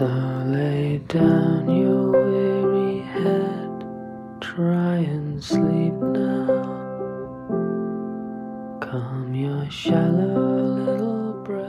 [0.00, 3.84] down your weary head.
[4.40, 6.64] Try and sleep now.
[8.80, 11.68] Calm your shallow little breath.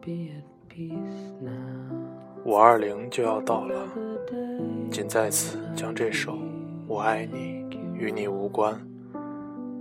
[0.00, 1.52] Be at peace now.
[2.44, 3.86] 五二零就要到了，
[4.90, 6.32] 仅在此将这首
[6.86, 8.74] 《我爱你与你无关》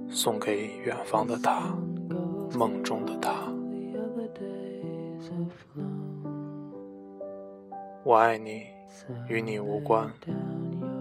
[0.09, 1.73] 送给远方的他，
[2.57, 3.31] 梦中的他。
[8.07, 8.67] 我爱你
[9.27, 10.09] 与你无关，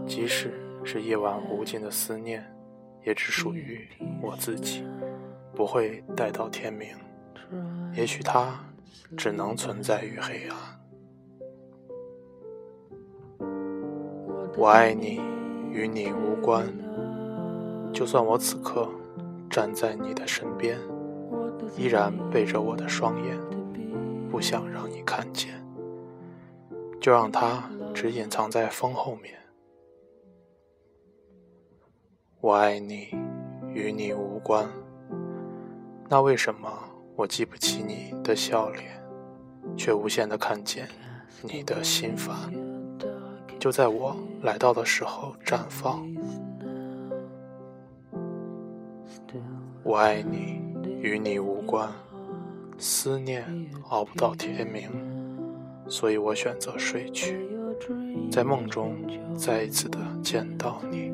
[0.08, 0.52] 即使
[0.82, 2.44] 是夜晚无尽的思念，
[3.04, 3.86] 也只属于
[4.20, 4.84] 我自己，
[5.54, 6.88] 不会待到天明。
[7.94, 8.58] 也许它
[9.16, 10.58] 只能存在于黑暗。
[14.58, 15.20] 我爱你，
[15.70, 16.66] 与你无关。
[17.92, 18.90] 就算我此刻
[19.48, 20.76] 站在你的身边，
[21.76, 23.38] 依然背着我的双眼，
[24.28, 25.64] 不想让你看见，
[27.06, 27.62] 就让它
[27.94, 29.38] 只隐藏在风后面。
[32.40, 33.10] 我爱你，
[33.72, 34.68] 与你无关。
[36.08, 36.68] 那为什么
[37.14, 39.00] 我记不起你的笑脸，
[39.76, 40.88] 却无限的看见
[41.42, 42.52] 你的心烦？
[43.60, 46.04] 就在我来到的时候绽放。
[49.84, 50.60] 我爱你，
[51.00, 51.88] 与你无关。
[52.78, 53.46] 思念
[53.90, 54.90] 熬不到天明，
[55.88, 57.48] 所以我选择睡去，
[58.30, 58.96] 在梦中
[59.36, 61.12] 再一次的见到你。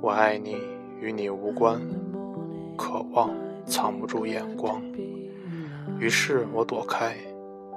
[0.00, 0.56] 我爱你，
[1.00, 1.80] 与你无关。
[2.76, 3.34] 渴望
[3.64, 4.82] 藏不住眼光，
[5.98, 7.16] 于是我躲开，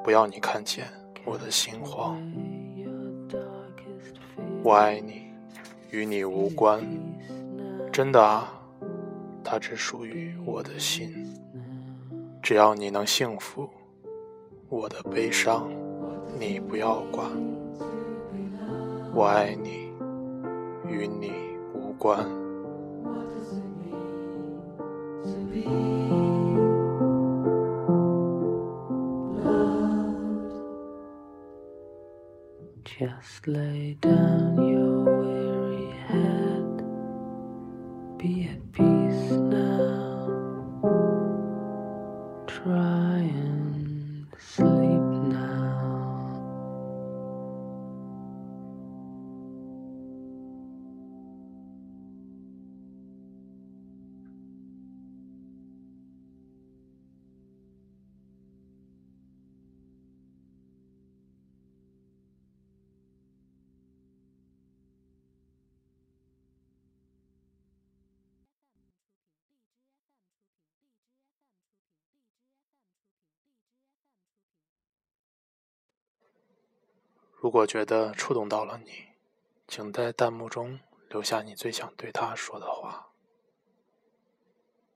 [0.03, 0.85] 不要你看见
[1.23, 2.21] 我的心慌。
[4.61, 5.21] 我爱你，
[5.89, 6.85] 与你无关。
[7.91, 8.53] 真的啊，
[9.43, 11.11] 它只属于我的心。
[12.43, 13.69] 只要你能幸福，
[14.69, 15.67] 我的悲伤
[16.39, 17.27] 你不要管。
[19.13, 19.91] 我爱你，
[20.87, 21.31] 与你
[21.73, 22.23] 无关。
[32.83, 36.83] Just lay down your weary head.
[38.17, 40.27] Be at peace now.
[42.45, 43.68] Try and
[44.39, 44.78] Bye.
[77.41, 78.91] 如果觉得触动到了你，
[79.67, 80.79] 请在弹幕中
[81.09, 83.08] 留下你最想对他说的话。